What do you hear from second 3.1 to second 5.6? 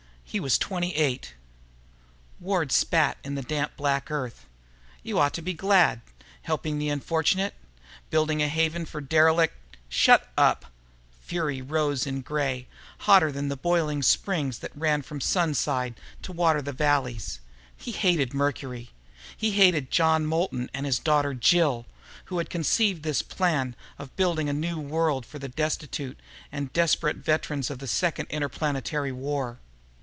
in the damp black earth. "You ought to be